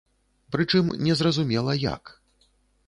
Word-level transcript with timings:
Прычым 0.55 0.89
не 1.09 1.13
зразумела 1.21 1.79
як. 1.85 2.03